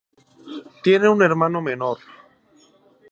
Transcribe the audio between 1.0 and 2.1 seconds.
un hermano menor.